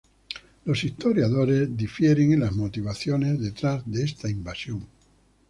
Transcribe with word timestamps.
Los 0.65 0.83
historiadores 0.83 1.77
difieren 1.77 2.33
en 2.33 2.39
las 2.39 2.53
motivaciones 2.53 3.39
detrás 3.39 3.83
de 3.85 4.03
esta 4.05 4.27
invasión. 4.31 4.87